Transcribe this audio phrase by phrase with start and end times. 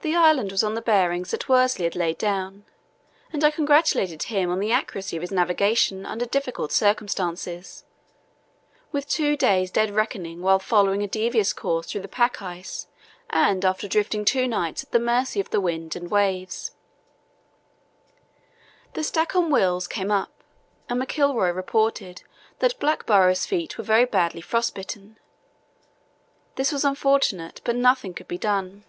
[0.00, 2.64] The island was on the bearings that Worsley had laid down,
[3.32, 7.82] and I congratulated him on the accuracy of his navigation under difficult circumstances,
[8.92, 12.86] with two days dead reckoning while following a devious course through the pack ice
[13.30, 16.70] and after drifting during two nights at the mercy of wind and waves.
[18.92, 20.30] The Stancomb Wills came up
[20.88, 22.22] and McIlroy reported
[22.60, 25.18] that Blackborrow's feet were very badly frost bitten.
[26.54, 28.84] This was unfortunate, but nothing could be done.